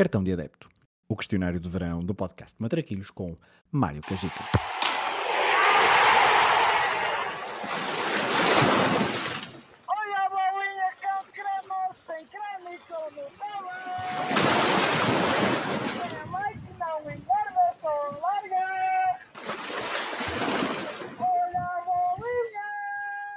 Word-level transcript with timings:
Cartão 0.00 0.24
de 0.24 0.32
Adepto, 0.32 0.66
o 1.10 1.14
questionário 1.14 1.60
de 1.60 1.68
verão 1.68 2.02
do 2.02 2.14
podcast 2.14 2.56
Matraquilhos 2.58 3.10
com 3.10 3.36
Mário 3.70 4.00
Cajica. 4.00 4.42
Olha 9.86 10.16
a 10.16 10.30
bolinha 10.30 10.90
com 11.02 11.30
creme, 11.32 11.92
sem 11.92 12.26
creme 12.28 12.76
e 12.76 12.78
com 12.88 13.10
Nutella. 13.10 13.76
Minha 16.08 16.26
mãe 16.28 16.52
que 16.54 16.72
não 16.78 17.00
engorda, 17.00 17.72
só 17.78 17.90
larga. 18.22 19.20
Olha 21.18 21.60
a 21.60 21.84
bolinha. 21.84 22.64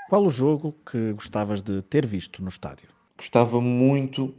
Qual 0.07 0.23
o 0.23 0.31
jogo 0.31 0.73
que 0.89 1.11
gostavas 1.11 1.61
de 1.61 1.81
ter 1.81 2.05
visto 2.05 2.41
no 2.41 2.47
estádio? 2.47 2.87
gostava 3.17 3.61
muito 3.61 4.35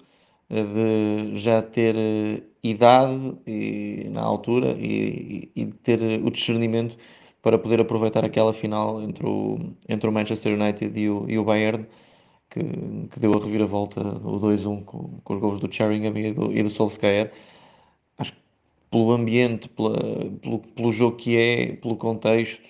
de 0.48 1.38
já 1.38 1.62
ter 1.62 1.96
eh, 1.96 2.42
idade 2.62 3.36
e, 3.46 4.08
na 4.10 4.22
altura 4.22 4.76
e, 4.78 5.50
e 5.54 5.66
ter 5.66 6.00
eh, 6.02 6.20
o 6.22 6.30
discernimento 6.30 6.96
para 7.42 7.58
poder 7.58 7.80
aproveitar 7.80 8.24
aquela 8.24 8.52
final 8.52 9.02
entre 9.02 9.26
o, 9.26 9.58
entre 9.88 10.08
o 10.08 10.12
Manchester 10.12 10.58
United 10.58 10.98
e 10.98 11.08
o, 11.10 11.24
e 11.28 11.38
o 11.38 11.44
Bayern 11.44 11.86
que, 12.50 12.60
que 13.10 13.20
deu 13.20 13.34
a 13.34 13.38
reviravolta 13.42 14.00
o 14.00 14.40
2-1 14.40 14.84
com, 14.84 15.18
com 15.24 15.34
os 15.34 15.40
gols 15.40 15.60
do 15.60 15.72
Sheringham 15.72 16.16
e 16.18 16.32
do, 16.32 16.52
e 16.52 16.62
do 16.62 16.70
Solskjaer. 16.70 17.32
Acho 18.18 18.32
que 18.32 18.38
pelo 18.90 19.12
ambiente 19.12 19.68
pela, 19.68 19.98
pelo, 20.42 20.58
pelo 20.60 20.92
jogo 20.92 21.16
que 21.16 21.36
é, 21.36 21.72
pelo 21.76 21.96
contexto 21.96 22.62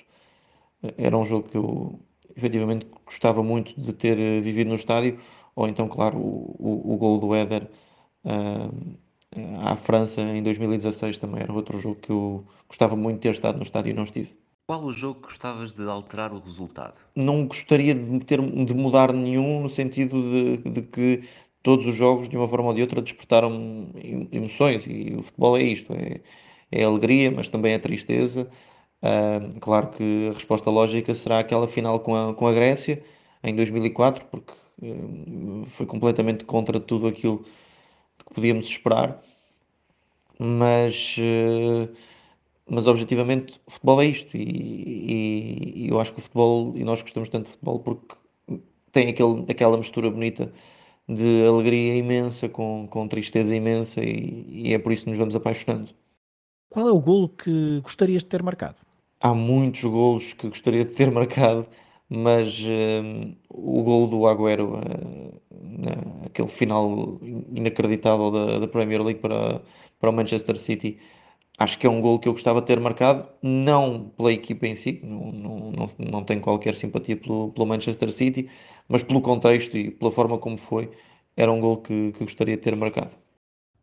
era 0.98 1.16
um 1.16 1.24
jogo 1.24 1.48
que 1.48 1.56
eu 1.56 1.98
efetivamente 2.36 2.86
gostava 3.06 3.42
muito 3.42 3.78
de 3.80 3.92
ter 3.92 4.16
vivido 4.42 4.68
no 4.68 4.74
estádio 4.74 5.18
ou 5.54 5.68
então, 5.68 5.88
claro, 5.88 6.18
o, 6.18 6.56
o, 6.58 6.94
o 6.94 6.96
gol 6.96 7.18
do 7.18 7.34
Éder 7.34 7.68
uh, 8.24 8.98
à 9.60 9.76
França 9.76 10.20
em 10.20 10.42
2016 10.42 11.18
também 11.18 11.42
era 11.42 11.52
outro 11.52 11.80
jogo 11.80 11.96
que 11.96 12.10
eu 12.10 12.44
gostava 12.68 12.96
muito 12.96 13.16
de 13.16 13.22
ter 13.22 13.30
estado 13.30 13.56
no 13.56 13.62
estádio 13.62 13.90
e 13.90 13.94
não 13.94 14.04
estive. 14.04 14.36
Qual 14.66 14.82
o 14.82 14.92
jogo 14.92 15.20
que 15.20 15.26
gostavas 15.26 15.74
de 15.74 15.86
alterar 15.86 16.32
o 16.32 16.38
resultado? 16.38 16.96
Não 17.14 17.46
gostaria 17.46 17.94
de, 17.94 18.20
ter, 18.20 18.40
de 18.40 18.74
mudar 18.74 19.12
nenhum 19.12 19.62
no 19.62 19.68
sentido 19.68 20.22
de, 20.22 20.56
de 20.56 20.82
que 20.82 21.22
todos 21.62 21.86
os 21.86 21.94
jogos, 21.94 22.28
de 22.28 22.36
uma 22.36 22.48
forma 22.48 22.68
ou 22.68 22.74
de 22.74 22.80
outra, 22.80 23.02
despertaram 23.02 23.90
emoções 24.32 24.84
e 24.86 25.14
o 25.16 25.22
futebol 25.22 25.56
é 25.56 25.62
isto, 25.62 25.92
é, 25.92 26.20
é 26.72 26.84
alegria, 26.84 27.30
mas 27.30 27.48
também 27.48 27.74
é 27.74 27.78
tristeza. 27.78 28.48
Uh, 29.02 29.60
claro 29.60 29.88
que 29.90 30.28
a 30.30 30.32
resposta 30.32 30.70
lógica 30.70 31.14
será 31.14 31.40
aquela 31.40 31.68
final 31.68 32.00
com 32.00 32.16
a, 32.16 32.34
com 32.34 32.46
a 32.46 32.52
Grécia 32.52 33.04
em 33.42 33.54
2004, 33.54 34.24
porque 34.30 34.54
foi 35.68 35.86
completamente 35.86 36.44
contra 36.44 36.80
tudo 36.80 37.06
aquilo 37.06 37.44
que 38.26 38.34
podíamos 38.34 38.66
esperar. 38.66 39.22
Mas, 40.38 41.16
uh, 41.18 41.92
mas 42.68 42.86
objetivamente, 42.86 43.60
o 43.66 43.70
futebol 43.70 44.02
é 44.02 44.06
isto, 44.06 44.36
e, 44.36 44.40
e, 44.42 45.84
e, 45.84 45.88
eu 45.88 46.00
acho 46.00 46.12
que 46.12 46.18
o 46.18 46.22
futebol, 46.22 46.72
e 46.76 46.84
nós 46.84 47.00
gostamos 47.02 47.28
tanto 47.28 47.46
de 47.46 47.52
futebol 47.52 47.78
porque 47.78 48.16
tem 48.90 49.08
aquele, 49.08 49.44
aquela 49.48 49.76
mistura 49.76 50.10
bonita 50.10 50.52
de 51.08 51.46
alegria 51.46 51.96
imensa 51.96 52.48
com, 52.48 52.88
com 52.88 53.06
tristeza 53.06 53.54
imensa, 53.54 54.02
e, 54.02 54.46
e 54.48 54.74
é 54.74 54.78
por 54.78 54.92
isso 54.92 55.04
que 55.04 55.10
nos 55.10 55.18
vamos 55.18 55.36
apaixonando. 55.36 55.90
Qual 56.68 56.88
é 56.88 56.92
o 56.92 57.00
golo 57.00 57.28
que 57.28 57.80
gostarias 57.80 58.22
de 58.22 58.28
ter 58.28 58.42
marcado? 58.42 58.78
Há 59.20 59.32
muitos 59.32 59.84
golos 59.84 60.32
que 60.32 60.48
gostaria 60.48 60.84
de 60.84 60.92
ter 60.94 61.10
marcado, 61.10 61.66
mas 62.14 62.58
uh, 62.60 63.36
o 63.48 63.82
gol 63.82 64.06
do 64.06 64.26
Agüero, 64.26 64.76
uh, 64.76 65.40
aquele 66.26 66.48
final 66.48 67.20
inacreditável 67.52 68.30
da, 68.30 68.58
da, 68.58 68.68
Premier 68.68 69.02
League 69.02 69.20
para, 69.20 69.62
para 69.98 70.10
o 70.10 70.12
Manchester 70.12 70.56
City, 70.56 70.98
acho 71.58 71.78
que 71.78 71.86
é 71.86 71.90
um 71.90 72.00
gol 72.00 72.18
que 72.18 72.28
eu 72.28 72.32
gostava 72.32 72.60
de 72.60 72.66
ter 72.66 72.80
marcado, 72.80 73.26
não 73.42 74.10
pela 74.16 74.32
equipa 74.32 74.66
em 74.66 74.74
si, 74.74 75.00
não, 75.02 75.32
não, 75.32 75.72
não, 75.72 75.90
não 75.98 76.24
tenho 76.24 76.40
qualquer 76.40 76.74
simpatia 76.74 77.16
pelo, 77.16 77.50
pelo 77.52 77.66
Manchester 77.66 78.10
City, 78.10 78.48
mas 78.88 79.02
pelo 79.02 79.20
contexto 79.20 79.76
e 79.76 79.90
pela 79.90 80.10
forma 80.10 80.38
como 80.38 80.56
foi, 80.56 80.90
era 81.36 81.50
um 81.50 81.60
gol 81.60 81.78
que, 81.78 82.12
que 82.12 82.24
gostaria 82.24 82.56
de 82.56 82.62
ter 82.62 82.76
marcado. 82.76 83.10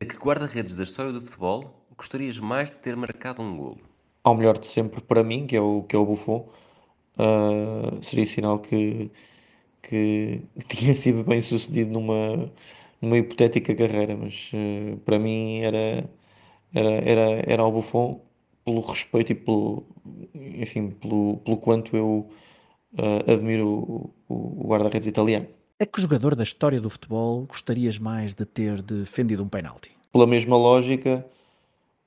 A 0.02 0.06
que 0.06 0.16
guarda-redes 0.16 0.76
da 0.76 0.84
história 0.84 1.12
do 1.12 1.22
futebol 1.22 1.86
gostarias 1.96 2.40
mais 2.40 2.72
de 2.72 2.80
ter 2.80 2.96
marcado 2.96 3.42
um 3.42 3.56
golo? 3.56 3.78
Ao 4.24 4.36
melhor 4.36 4.58
de 4.58 4.68
sempre 4.68 5.02
para 5.02 5.24
mim, 5.24 5.46
que 5.46 5.56
é 5.56 5.62
o, 5.62 5.84
que 5.84 5.96
é 5.96 6.00
o 6.00 6.06
Buffon 6.06 6.50
uh, 7.22 8.04
seria 8.04 8.26
sinal 8.26 8.60
que, 8.60 9.12
que 9.82 10.42
tinha 10.68 10.96
sido 10.96 11.24
bem 11.24 11.42
sucedido 11.42 11.92
numa, 11.92 12.52
numa 13.02 13.18
hipotética 13.18 13.76
carreira, 13.76 14.18
mas 14.18 14.52
uh, 14.54 14.98
para 15.00 15.20
mim 15.20 15.60
era, 15.60 16.10
era, 16.74 16.90
era, 16.90 17.44
era 17.48 17.66
o 17.66 17.72
Buffon 17.72 18.22
pelo 18.66 18.82
respeito 18.82 19.32
e 19.32 19.36
pelo, 19.36 19.84
enfim, 20.34 20.90
pelo, 20.92 21.38
pelo 21.38 21.58
quanto 21.58 21.96
eu 21.96 22.30
uh, 22.94 23.32
admiro 23.32 23.68
o, 23.68 24.14
o 24.30 24.68
guarda-redes 24.68 25.08
italiano. 25.08 25.48
É 25.80 25.86
que 25.86 26.00
jogador 26.00 26.36
da 26.36 26.44
história 26.44 26.80
do 26.80 26.90
futebol 26.90 27.44
gostarias 27.46 27.98
mais 27.98 28.36
de 28.36 28.46
ter 28.46 28.82
defendido 28.84 29.44
um 29.44 29.50
penalti? 29.50 29.92
Pela 30.12 30.28
mesma 30.28 30.56
lógica, 30.56 31.26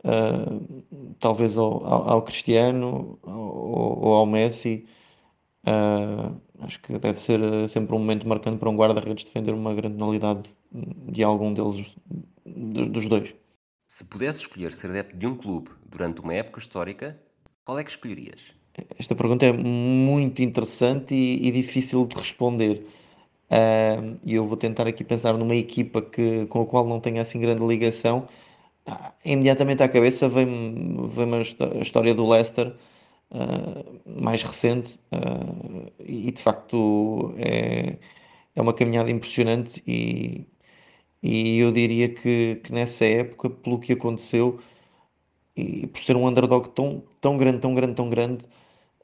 uh, 0.05 1.15
talvez 1.19 1.57
ao, 1.57 1.85
ao, 1.85 2.11
ao 2.11 2.23
Cristiano 2.23 3.19
ou, 3.23 4.05
ou, 4.05 4.15
ao 4.15 4.27
Messi. 4.27 4.87
Uh, 5.67 6.41
acho 6.61 6.81
que 6.81 6.99
deve 6.99 7.19
ser 7.19 7.43
ah, 7.43 7.67
sempre 7.69 7.95
um 7.95 7.99
momento 7.99 8.29
marcante 8.29 8.59
para 8.59 8.69
um 8.69 8.77
guarda-redes 8.77 9.25
defender 9.25 9.53
uma 9.53 9.75
grande 9.75 9.97
nulidade 9.97 10.51
de 10.73 11.23
algum 11.23 11.55
deles, 11.55 11.97
dos 12.45 13.07
dois. 13.07 13.35
Se 13.87 14.05
pudesse 14.05 14.41
escolher 14.41 14.73
ser 14.73 14.91
adepto 14.91 15.17
de 15.17 15.27
um 15.27 15.35
clube 15.37 15.71
durante 15.87 16.21
uma 16.21 16.35
época 16.35 16.59
histórica, 16.59 17.17
qual 17.65 17.79
é 17.79 17.85
que 17.85 17.91
escolherias? 17.91 18.55
Esta 18.99 19.15
pergunta 19.15 19.47
é 19.47 19.53
muito 19.53 20.43
interessante 20.43 21.15
e, 21.15 21.49
e 21.49 21.51
difícil 21.51 22.07
de 22.07 22.17
responder. 22.17 22.87
E 23.51 23.55
uh, 23.57 24.19
eu 24.37 24.47
vou 24.47 24.57
tentar 24.57 24.87
aqui 24.87 25.05
pensar 25.05 25.35
numa 25.35 25.55
equipa 25.55 26.03
que, 26.03 26.47
com 26.47 26.63
a 26.63 26.67
qual 26.67 26.87
não 26.87 27.01
tenho 27.01 27.21
assim 27.21 27.41
grande 27.41 27.65
ligação, 27.65 28.27
ah, 28.87 29.13
imediatamente 29.25 29.83
à 29.83 29.89
cabeça 29.89 30.29
vem-me 30.29 31.09
vem 31.09 31.35
a 31.35 31.81
história 31.81 32.15
do 32.15 32.29
Leicester, 32.29 32.75
uh, 33.35 34.21
mais 34.23 34.43
recente, 34.43 34.99
uh, 35.13 35.93
e 35.99 36.31
de 36.31 36.41
facto 36.43 37.35
é, 37.39 37.99
é 38.55 38.63
uma 38.63 38.73
caminhada 38.75 39.11
impressionante. 39.11 39.83
E, 39.87 40.47
e 41.23 41.59
eu 41.59 41.73
diria 41.73 42.09
que, 42.09 42.57
que 42.65 42.73
nessa 42.73 43.05
época, 43.07 43.51
pelo 43.51 43.79
que 43.81 43.93
aconteceu, 43.93 44.61
e 45.57 45.87
por 45.87 46.01
ser 46.03 46.17
um 46.17 46.27
underdog 46.27 46.69
tão, 46.71 47.03
tão 47.21 47.37
grande, 47.37 47.61
tão 47.61 47.75
grande, 47.75 47.95
tão 47.95 48.11
grande, 48.11 48.45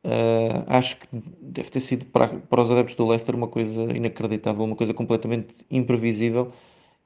uh, 0.04 0.64
acho 0.66 0.98
que 0.98 1.06
deve 1.40 1.70
ter 1.70 1.80
sido 1.80 2.06
para, 2.06 2.28
para 2.28 2.62
os 2.62 2.70
adeptos 2.70 2.94
do 2.96 3.06
Leicester 3.06 3.34
uma 3.34 3.48
coisa 3.48 3.84
inacreditável, 3.96 4.64
uma 4.64 4.76
coisa 4.76 4.94
completamente 4.94 5.54
imprevisível. 5.70 6.52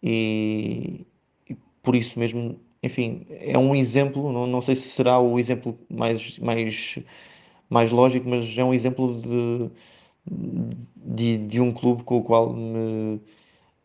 E, 0.03 1.07
por 1.83 1.95
isso 1.97 2.19
mesmo, 2.19 2.59
enfim, 2.85 3.27
é 3.31 3.57
um 3.59 3.75
exemplo, 3.75 4.31
não, 4.33 4.47
não 4.47 4.61
sei 4.61 4.77
se 4.77 4.89
será 4.89 5.19
o 5.19 5.39
exemplo 5.39 5.79
mais, 5.89 6.39
mais, 6.39 6.99
mais 7.71 7.91
lógico, 7.91 8.29
mas 8.29 8.57
é 8.59 8.65
um 8.65 8.75
exemplo 8.75 9.21
de, 9.23 9.71
de, 10.97 11.39
de 11.39 11.61
um 11.61 11.73
clube 11.73 12.03
com 12.05 12.19
o 12.19 12.23
qual 12.23 12.53
me, 12.53 13.21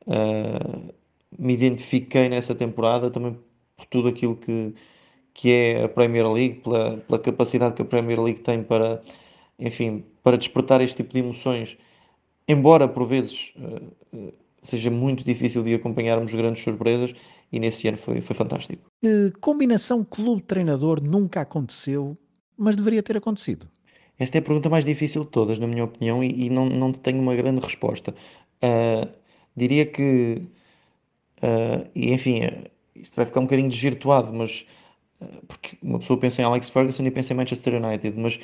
uh, 0.07 0.93
me 1.37 1.53
identifiquei 1.53 2.29
nessa 2.29 2.53
temporada, 2.55 3.09
também 3.11 3.37
por 3.77 3.85
tudo 3.87 4.09
aquilo 4.09 4.35
que, 4.35 4.75
que 5.33 5.51
é 5.51 5.83
a 5.85 5.89
Premier 5.89 6.29
League, 6.31 6.61
pela, 6.61 6.97
pela 6.97 7.19
capacidade 7.19 7.75
que 7.75 7.81
a 7.81 7.85
Premier 7.85 8.21
League 8.21 8.41
tem 8.41 8.63
para, 8.63 9.01
enfim, 9.59 10.05
para 10.23 10.37
despertar 10.37 10.81
este 10.81 10.97
tipo 10.97 11.13
de 11.13 11.19
emoções, 11.19 11.77
embora 12.47 12.87
por 12.87 13.05
vezes 13.07 13.53
uh, 13.57 14.33
seja 14.61 14.89
muito 14.91 15.23
difícil 15.23 15.63
de 15.63 15.73
acompanharmos 15.73 16.33
grandes 16.33 16.63
surpresas 16.63 17.13
e 17.51 17.59
nesse 17.59 17.87
ano 17.87 17.97
foi, 17.97 18.21
foi 18.21 18.35
fantástico. 18.35 18.89
Que 19.01 19.31
combinação 19.39 20.03
clube-treinador 20.03 21.01
nunca 21.01 21.41
aconteceu, 21.41 22.17
mas 22.57 22.75
deveria 22.75 23.01
ter 23.01 23.17
acontecido? 23.17 23.67
Esta 24.17 24.37
é 24.37 24.39
a 24.39 24.41
pergunta 24.41 24.69
mais 24.69 24.83
difícil 24.83 25.23
de 25.23 25.29
todas, 25.29 25.57
na 25.57 25.65
minha 25.65 25.85
opinião, 25.85 26.23
e, 26.23 26.45
e 26.45 26.49
não, 26.49 26.67
não 26.67 26.91
tenho 26.91 27.21
uma 27.21 27.35
grande 27.35 27.61
resposta. 27.61 28.13
Uh, 28.61 29.09
diria 29.55 29.85
que, 29.85 30.41
uh, 31.41 31.89
e 31.95 32.11
enfim, 32.11 32.41
isto 32.93 33.15
vai 33.15 33.25
ficar 33.25 33.39
um 33.39 33.43
bocadinho 33.43 33.69
desvirtuado, 33.69 34.33
mas 34.33 34.65
uh, 35.21 35.45
porque 35.47 35.77
uma 35.81 35.99
pessoa 35.99 36.19
pensa 36.19 36.41
em 36.41 36.45
Alex 36.45 36.69
Ferguson 36.69 37.03
e 37.03 37.11
pensa 37.11 37.31
em 37.31 37.37
Manchester 37.37 37.81
United, 37.81 38.19
mas 38.19 38.39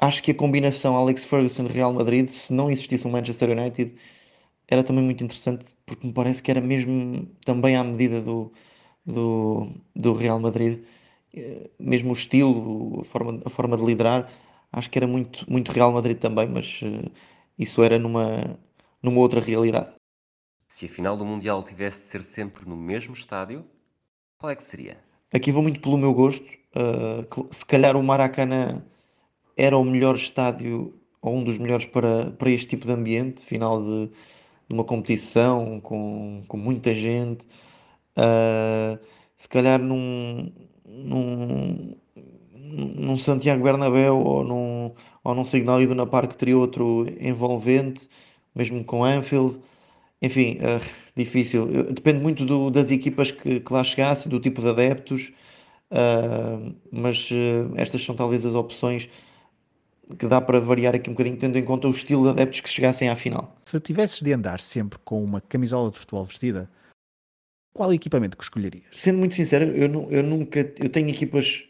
acho 0.00 0.22
que 0.22 0.30
a 0.30 0.34
combinação 0.34 0.96
Alex 0.96 1.24
Ferguson-Real 1.24 1.92
Madrid, 1.92 2.28
se 2.28 2.52
não 2.52 2.70
existisse 2.70 3.06
um 3.06 3.10
Manchester 3.10 3.50
United, 3.50 3.94
era 4.68 4.82
também 4.82 5.04
muito 5.04 5.22
interessante 5.22 5.64
porque 5.86 6.06
me 6.06 6.12
parece 6.12 6.42
que 6.42 6.50
era 6.50 6.60
mesmo 6.60 7.26
também 7.44 7.76
à 7.76 7.84
medida 7.84 8.20
do, 8.20 8.52
do, 9.04 9.70
do 9.94 10.12
Real 10.14 10.40
Madrid, 10.40 10.82
eh, 11.34 11.70
mesmo 11.78 12.10
o 12.10 12.12
estilo, 12.14 13.00
a 13.02 13.04
forma, 13.04 13.42
a 13.44 13.50
forma 13.50 13.76
de 13.76 13.84
liderar, 13.84 14.30
acho 14.72 14.90
que 14.90 14.98
era 14.98 15.06
muito, 15.06 15.50
muito 15.50 15.72
Real 15.72 15.92
Madrid 15.92 16.18
também, 16.18 16.48
mas 16.48 16.80
uh, 16.82 17.10
isso 17.58 17.82
era 17.82 17.98
numa, 17.98 18.58
numa 19.02 19.20
outra 19.20 19.40
realidade. 19.40 19.92
Se 20.68 20.86
a 20.86 20.88
final 20.88 21.16
do 21.16 21.24
Mundial 21.24 21.62
tivesse 21.62 22.02
de 22.02 22.06
ser 22.06 22.22
sempre 22.22 22.68
no 22.68 22.76
mesmo 22.76 23.14
estádio, 23.14 23.64
qual 24.38 24.50
é 24.50 24.56
que 24.56 24.64
seria? 24.64 24.98
Aqui 25.32 25.52
vou 25.52 25.62
muito 25.62 25.80
pelo 25.80 25.96
meu 25.96 26.12
gosto. 26.12 26.46
Uh, 26.74 27.48
se 27.52 27.64
calhar 27.64 27.96
o 27.96 28.02
Maracanã 28.02 28.82
era 29.56 29.76
o 29.76 29.84
melhor 29.84 30.16
estádio, 30.16 30.94
ou 31.22 31.36
um 31.36 31.44
dos 31.44 31.58
melhores 31.58 31.86
para, 31.86 32.30
para 32.32 32.50
este 32.50 32.68
tipo 32.68 32.86
de 32.86 32.92
ambiente, 32.92 33.44
final 33.44 33.82
de, 33.82 34.06
de 34.68 34.74
uma 34.74 34.84
competição 34.84 35.80
com, 35.80 36.44
com 36.46 36.56
muita 36.56 36.94
gente. 36.94 37.46
Uh, 38.16 38.98
se 39.36 39.48
calhar 39.48 39.80
num, 39.80 40.52
num, 40.86 41.96
num 42.54 43.18
Santiago 43.18 43.62
Bernabéu 43.62 44.18
ou 44.18 44.44
num, 44.44 44.92
ou 45.22 45.34
num 45.34 45.44
Signal 45.44 45.82
Iduna 45.82 46.06
Park 46.06 46.32
teria 46.34 46.58
outro 46.58 47.06
envolvente, 47.20 48.08
mesmo 48.54 48.84
com 48.84 49.04
Anfield. 49.04 49.58
Enfim, 50.20 50.58
uh, 50.58 50.84
difícil. 51.16 51.66
Depende 51.92 52.20
muito 52.20 52.44
do, 52.44 52.70
das 52.70 52.90
equipas 52.90 53.30
que, 53.30 53.60
que, 53.60 53.72
lá 53.72 53.84
chegassem, 53.84 54.30
do 54.30 54.40
tipo 54.40 54.60
de 54.60 54.68
adeptos, 54.68 55.32
uh, 55.90 56.74
mas 56.92 57.30
estas 57.76 58.04
são 58.04 58.14
talvez 58.14 58.44
as 58.44 58.54
opções 58.54 59.08
que 60.18 60.26
dá 60.26 60.40
para 60.40 60.60
variar 60.60 60.94
aqui 60.94 61.10
um 61.10 61.12
bocadinho, 61.12 61.36
tendo 61.36 61.58
em 61.58 61.64
conta 61.64 61.88
o 61.88 61.90
estilo 61.90 62.24
de 62.24 62.30
adeptos 62.30 62.60
que 62.60 62.68
chegassem 62.68 63.08
à 63.08 63.16
final. 63.16 63.56
Se 63.64 63.80
tivesses 63.80 64.20
de 64.20 64.32
andar 64.32 64.60
sempre 64.60 64.98
com 65.04 65.22
uma 65.22 65.40
camisola 65.40 65.90
de 65.90 65.98
futebol 65.98 66.24
vestida, 66.24 66.70
qual 67.72 67.92
equipamento 67.92 68.36
que 68.36 68.44
escolherias? 68.44 68.86
Sendo 68.92 69.18
muito 69.18 69.34
sincero, 69.34 69.64
eu, 69.64 70.08
eu 70.10 70.22
nunca 70.22 70.60
eu 70.60 70.88
tenho 70.88 71.08
equipas 71.08 71.64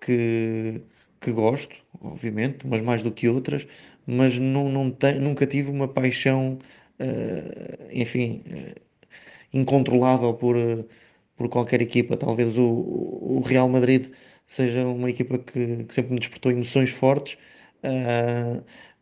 que, 0.00 0.80
que 1.20 1.32
gosto, 1.32 1.74
obviamente, 2.00 2.66
mas 2.66 2.82
mais 2.82 3.02
do 3.02 3.10
que 3.10 3.28
outras, 3.28 3.66
mas 4.06 4.38
não, 4.38 4.68
não 4.68 4.90
te, 4.90 5.14
nunca 5.14 5.46
tive 5.46 5.70
uma 5.70 5.88
paixão 5.88 6.58
uh, 6.98 7.88
enfim, 7.92 8.42
uh, 8.46 8.80
incontrolável 9.52 10.34
por, 10.34 10.56
uh, 10.56 10.86
por 11.36 11.48
qualquer 11.48 11.80
equipa. 11.82 12.16
Talvez 12.16 12.58
o, 12.58 12.64
o, 12.64 13.42
Real 13.44 13.68
Madrid 13.68 14.12
seja 14.48 14.86
uma 14.86 15.10
equipa 15.10 15.38
que, 15.38 15.84
que 15.84 15.94
sempre 15.94 16.14
me 16.14 16.20
despertou 16.20 16.50
emoções 16.50 16.90
fortes, 16.90 17.38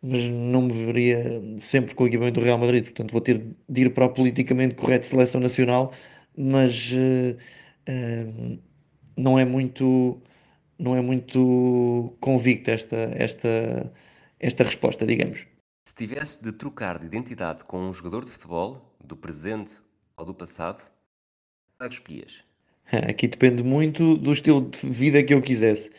mas 0.03 0.23
não 0.25 0.63
me 0.63 0.73
veria 0.87 1.43
sempre 1.59 1.95
com 1.95 2.05
o 2.05 2.07
equipamento 2.07 2.41
do 2.41 2.45
Real 2.45 2.59
Madrid. 2.59 2.85
Portanto, 2.85 3.13
vou 3.13 3.21
ter 3.21 3.43
de 3.69 3.81
ir 3.83 3.95
para 3.95 4.07
o 4.07 4.11
politicamente 4.11 4.75
correto 4.75 5.07
seleção 5.07 5.41
nacional, 5.41 5.93
mas 6.37 6.93
não 9.17 9.39
é 9.39 9.45
muito 9.45 10.21
não 10.79 10.95
é 10.95 11.01
muito 11.01 12.15
convicta 12.21 12.73
esta, 12.73 12.97
esta, 13.17 13.93
esta 14.39 14.65
resposta, 14.65 15.07
digamos. 15.07 15.47
Se 15.87 15.95
tivesse 15.95 16.43
de 16.43 16.53
trocar 16.53 16.99
de 16.99 17.07
identidade 17.07 17.65
com 17.65 17.79
um 17.79 17.93
jogador 17.93 18.25
de 18.25 18.31
futebol, 18.31 18.97
do 19.03 19.17
presente 19.17 19.81
ou 20.17 20.25
do 20.25 20.35
passado, 20.35 20.83
qual 21.79 21.89
que 21.89 21.95
escolhias? 21.95 22.45
Aqui 23.09 23.29
depende 23.29 23.63
muito 23.63 24.17
do 24.17 24.33
estilo 24.33 24.63
de 24.63 24.79
vida 24.89 25.23
que 25.23 25.35
eu 25.35 25.43
quisesse. 25.43 25.91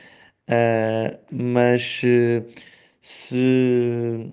Uh, 0.49 1.17
mas 1.31 2.01
se, 3.01 4.31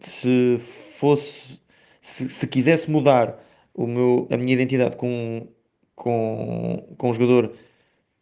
se 0.00 0.58
fosse, 0.98 1.60
se, 2.00 2.28
se, 2.28 2.46
quisesse 2.48 2.90
mudar 2.90 3.38
o 3.74 3.86
meu, 3.86 4.28
a 4.30 4.36
minha 4.36 4.54
identidade 4.54 4.96
com, 4.96 5.46
com, 5.94 6.94
com 6.98 7.10
um 7.10 7.12
jogador 7.12 7.52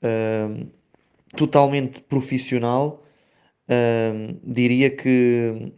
uh, 0.02 0.66
totalmente 1.36 2.02
profissional, 2.02 3.02
uh, 3.68 4.38
diria 4.44 4.90
que 4.90 5.72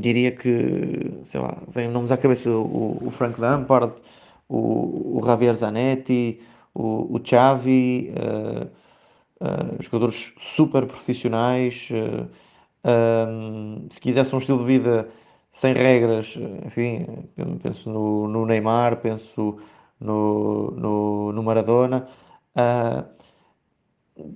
diria 0.00 0.32
que, 0.32 1.20
sei 1.22 1.40
lá, 1.40 1.62
vem 1.68 1.88
nomes 1.88 2.10
à 2.10 2.16
cabeça 2.16 2.50
o, 2.50 3.06
o 3.06 3.10
Frank 3.10 3.40
Lampard, 3.40 3.94
o, 4.48 5.18
o 5.18 5.22
Javier 5.24 5.54
Zanetti, 5.54 6.40
o, 6.74 7.16
o 7.16 7.20
Xavi, 7.24 8.12
uh, 8.12 8.66
uh, 9.40 9.82
jogadores 9.82 10.32
super 10.38 10.86
profissionais. 10.86 11.88
Uh, 11.90 12.28
um, 12.86 13.86
se 13.90 14.00
quisesse 14.00 14.34
um 14.34 14.38
estilo 14.38 14.58
de 14.58 14.64
vida 14.64 15.08
sem 15.50 15.72
regras, 15.72 16.34
enfim, 16.66 17.06
penso 17.62 17.88
no, 17.88 18.26
no 18.28 18.44
Neymar, 18.44 18.96
penso 18.96 19.56
no, 20.00 20.72
no, 20.72 21.32
no 21.32 21.42
Maradona. 21.42 22.08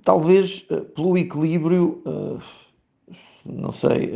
talvez 0.05 0.61
pelo 0.95 1.19
equilíbrio, 1.19 2.03
não 3.45 3.73
sei 3.73 4.13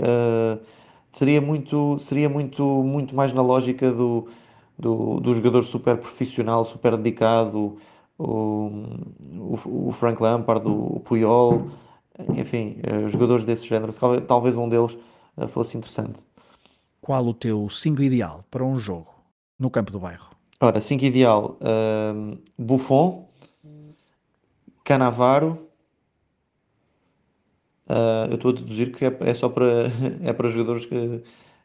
seria 1.12 1.40
muito, 1.40 1.98
seria 1.98 2.28
muito, 2.28 2.64
muito 2.64 3.14
mais 3.14 3.32
na 3.32 3.42
lógica 3.42 3.92
do, 3.92 4.28
do, 4.82 5.20
do 5.20 5.32
jogador 5.32 5.62
super 5.62 5.96
profissional, 5.96 6.64
super 6.64 6.96
dedicado, 6.96 7.79
o, 8.19 8.26
o, 9.38 9.88
o 9.88 9.93
Frank 9.93 10.20
Lampard, 10.20 10.67
o, 10.67 10.96
o 10.96 11.00
Puyol, 11.00 11.70
enfim, 12.37 12.79
uh, 12.82 13.08
jogadores 13.08 13.44
desse 13.44 13.67
género, 13.67 13.93
talvez 14.26 14.56
um 14.56 14.69
deles 14.69 14.96
uh, 15.37 15.46
fosse 15.46 15.79
interessante. 15.79 16.20
Qual 17.00 17.25
o 17.25 17.32
teu 17.32 17.69
5 17.69 18.02
ideal 18.02 18.44
para 18.50 18.64
um 18.64 18.76
jogo 18.76 19.14
no 19.58 19.70
campo 19.70 19.93
do 19.93 20.00
bairro? 20.00 20.31
Ora, 20.61 20.81
5 20.81 21.05
ideal, 21.05 21.56
uh, 21.61 22.37
Buffon, 22.58 23.28
Canavaro, 24.85 25.69
Uh, 27.85 28.31
eu 28.31 28.37
estou 28.37 28.52
a 28.52 28.55
deduzir 28.55 28.93
que 28.93 29.05
é, 29.05 29.14
é, 29.20 29.35
só 29.35 29.50
para, 29.50 29.90
é 30.23 30.32
para 30.32 30.49
jogadores 30.49 30.87
que, 30.87 31.23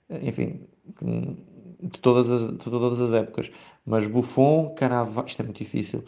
enfim, 0.10 0.68
que, 0.98 1.38
de, 1.81 2.00
todas 2.00 2.29
as, 2.29 2.41
de 2.51 2.57
todas 2.57 3.00
as 3.01 3.13
épocas. 3.13 3.51
Mas 3.85 4.07
Buffon, 4.07 4.74
Canavaro, 4.75 5.27
isto 5.27 5.41
é 5.41 5.44
muito 5.44 5.57
difícil. 5.57 6.03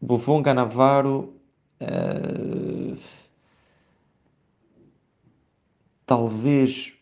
Buffon, 0.00 0.42
Canavaro, 0.42 1.34
uh, 1.80 2.96
talvez 6.06 6.94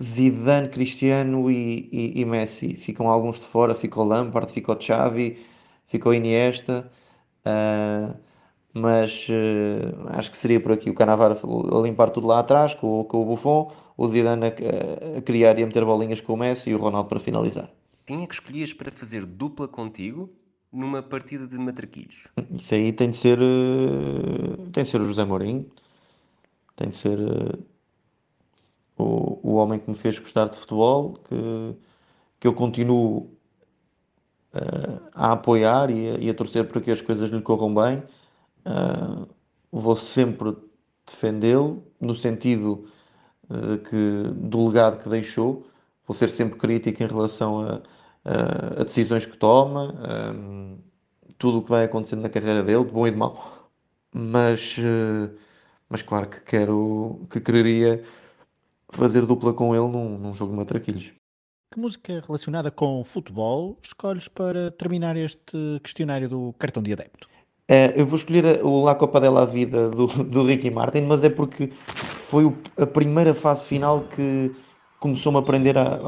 Zidane, 0.00 0.68
Cristiano 0.68 1.50
e, 1.50 1.88
e, 1.92 2.20
e, 2.20 2.24
Messi. 2.24 2.74
Ficam 2.74 3.08
alguns 3.08 3.40
de 3.40 3.46
fora, 3.46 3.74
ficou 3.74 4.04
Lampard, 4.04 4.52
ficou 4.52 4.80
Xavi, 4.80 5.38
ficou 5.86 6.12
Iniesta. 6.14 6.90
Uh, 7.44 8.29
mas 8.72 9.26
uh, 9.28 10.08
acho 10.10 10.30
que 10.30 10.38
seria 10.38 10.60
por 10.60 10.72
aqui 10.72 10.88
o 10.88 10.94
Cannavaro 10.94 11.36
a 11.76 11.80
limpar 11.82 12.10
tudo 12.10 12.26
lá 12.26 12.38
atrás 12.38 12.74
com, 12.74 13.04
com 13.04 13.22
o 13.22 13.24
Buffon, 13.24 13.72
o 13.96 14.08
Zidane 14.08 14.46
a, 14.46 15.18
a, 15.18 15.22
criar 15.22 15.58
e 15.58 15.62
a 15.62 15.66
meter 15.66 15.84
bolinhas 15.84 16.20
com 16.20 16.34
o 16.34 16.36
Messi 16.36 16.70
e 16.70 16.74
o 16.74 16.78
Ronaldo 16.78 17.08
para 17.08 17.18
finalizar. 17.18 17.68
Quem 18.06 18.22
é 18.22 18.26
que 18.26 18.34
escolhias 18.34 18.72
para 18.72 18.90
fazer 18.92 19.26
dupla 19.26 19.66
contigo 19.66 20.30
numa 20.72 21.02
partida 21.02 21.48
de 21.48 21.58
matraquilhos? 21.58 22.28
Isso 22.52 22.74
aí 22.74 22.92
tem 22.92 23.10
de 23.10 23.16
ser 23.16 23.40
uh, 23.40 24.70
tem 24.72 24.84
de 24.84 24.88
ser 24.90 25.00
o 25.00 25.04
José 25.04 25.24
Mourinho, 25.24 25.66
tem 26.76 26.88
de 26.88 26.94
ser 26.94 27.18
uh, 27.18 27.58
o, 28.96 29.40
o 29.42 29.54
homem 29.54 29.80
que 29.80 29.90
me 29.90 29.96
fez 29.96 30.18
gostar 30.18 30.46
de 30.46 30.56
futebol, 30.56 31.14
que, 31.28 31.74
que 32.38 32.46
eu 32.46 32.54
continuo 32.54 33.36
a 35.14 35.34
apoiar 35.34 35.90
e 35.90 36.08
a, 36.08 36.18
e 36.18 36.28
a 36.28 36.34
torcer 36.34 36.66
para 36.66 36.80
que 36.80 36.90
as 36.90 37.00
coisas 37.00 37.30
lhe 37.30 37.40
corram 37.40 37.72
bem 37.72 38.02
Uh, 38.66 39.26
vou 39.70 39.96
sempre 39.96 40.56
defendê-lo 41.06 41.82
no 42.00 42.14
sentido 42.14 42.88
uh, 43.48 43.78
que, 43.78 44.22
do 44.34 44.68
legado 44.68 45.02
que 45.02 45.08
deixou. 45.08 45.66
Vou 46.06 46.14
ser 46.14 46.28
sempre 46.28 46.58
crítico 46.58 47.02
em 47.02 47.06
relação 47.06 47.60
a, 47.60 47.82
a, 48.24 48.80
a 48.80 48.84
decisões 48.84 49.26
que 49.26 49.36
toma, 49.36 49.94
um, 50.34 50.78
tudo 51.38 51.58
o 51.58 51.62
que 51.62 51.70
vai 51.70 51.84
acontecendo 51.84 52.22
na 52.22 52.28
carreira 52.28 52.62
dele, 52.62 52.84
de 52.84 52.90
bom 52.90 53.06
e 53.06 53.10
de 53.10 53.16
mau. 53.16 53.70
Mas, 54.12 54.76
mas 55.88 56.02
claro 56.02 56.28
que 56.28 56.40
quero, 56.40 57.26
que 57.30 57.40
quereria 57.40 58.02
fazer 58.90 59.24
dupla 59.24 59.54
com 59.54 59.74
ele 59.74 59.88
num, 59.88 60.18
num 60.18 60.34
jogo 60.34 60.52
de 60.52 60.58
matraquilhos. 60.58 61.12
Que 61.72 61.78
música 61.78 62.20
relacionada 62.26 62.70
com 62.70 63.04
futebol 63.04 63.78
escolhes 63.80 64.26
para 64.26 64.72
terminar 64.72 65.16
este 65.16 65.78
questionário 65.82 66.28
do 66.28 66.52
cartão 66.58 66.82
de 66.82 66.92
adepto? 66.92 67.28
Uh, 67.70 67.94
eu 67.94 68.04
vou 68.04 68.18
escolher 68.18 68.64
o 68.64 68.82
La 68.82 68.96
Copa 68.96 69.20
della 69.20 69.46
Vida 69.46 69.90
do, 69.90 70.08
do 70.26 70.44
Ricky 70.44 70.72
Martin, 70.72 71.02
mas 71.02 71.22
é 71.22 71.30
porque 71.30 71.68
foi 71.68 72.44
o, 72.44 72.58
a 72.76 72.84
primeira 72.84 73.32
fase 73.32 73.64
final 73.64 74.00
que 74.00 74.50
começou-me 74.98 75.38
a 75.38 75.40
aprender 75.40 75.78
a, 75.78 76.00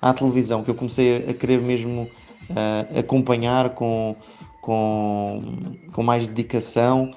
a, 0.00 0.10
à 0.10 0.14
televisão, 0.14 0.62
que 0.62 0.70
eu 0.70 0.76
comecei 0.76 1.28
a, 1.28 1.34
querer 1.34 1.60
mesmo 1.60 2.02
uh, 2.02 2.98
acompanhar 2.98 3.70
com, 3.70 4.14
com, 4.62 5.40
com 5.92 6.02
mais 6.04 6.28
dedicação 6.28 7.10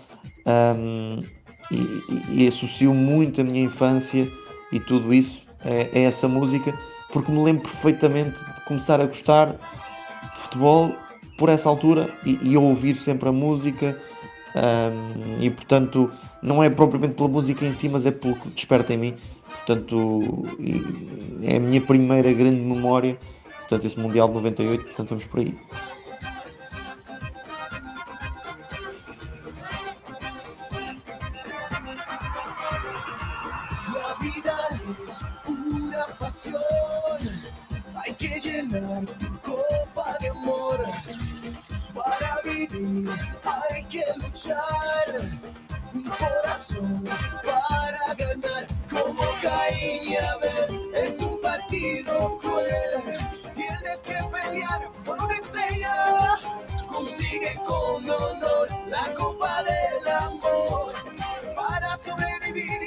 um, 0.75 1.23
e, 1.69 2.43
e, 2.43 2.47
associo 2.47 2.95
muito 2.95 3.41
a 3.41 3.43
minha 3.43 3.63
infância 3.63 4.27
e 4.71 4.79
tudo 4.79 5.13
isso 5.13 5.45
a, 5.63 5.95
a 5.95 6.01
essa 6.01 6.27
música, 6.27 6.73
porque 7.13 7.31
me 7.31 7.43
lembro 7.43 7.61
perfeitamente 7.61 8.43
de 8.43 8.61
começar 8.65 8.99
a 8.99 9.05
gostar 9.05 9.51
de 9.51 10.39
futebol 10.41 10.91
por 11.41 11.49
essa 11.49 11.67
altura 11.67 12.07
e, 12.23 12.37
e 12.51 12.55
ouvir 12.55 12.95
sempre 12.95 13.27
a 13.27 13.31
música. 13.31 13.99
Um, 14.53 15.41
e 15.41 15.49
portanto, 15.49 16.11
não 16.39 16.63
é 16.63 16.69
propriamente 16.69 17.15
pela 17.15 17.27
música 17.27 17.65
em 17.65 17.73
si, 17.73 17.89
mas 17.89 18.05
é 18.05 18.11
pelo 18.11 18.35
que 18.35 18.49
desperta 18.49 18.93
em 18.93 18.97
mim. 18.97 19.15
portanto, 19.65 20.45
é 21.41 21.55
a 21.55 21.59
minha 21.59 21.81
primeira 21.81 22.31
grande 22.31 22.61
memória, 22.61 23.17
portanto, 23.61 23.87
esse 23.87 23.99
Mundial 23.99 24.27
de 24.27 24.35
98, 24.35 24.83
portanto, 24.83 25.09
vamos 25.09 25.25
por 25.25 25.39
aí. 25.39 25.55
un 44.47 46.03
corazón 46.09 47.03
para 47.43 48.15
ganar. 48.15 48.67
Como 48.89 49.21
Caín 49.41 50.09
y 50.09 50.15
Abel, 50.15 50.91
es 50.95 51.21
un 51.21 51.39
partido 51.41 52.39
cruel. 52.39 53.03
Tienes 53.53 54.01
que 54.03 54.17
pelear 54.31 54.91
por 55.05 55.21
una 55.21 55.35
estrella. 55.35 56.39
Consigue 56.87 57.55
con 57.65 58.09
honor 58.09 58.67
la 58.87 59.13
copa 59.13 59.63
del 59.63 60.07
amor 60.07 60.93
para 61.55 61.97
sobrevivir 61.97 62.80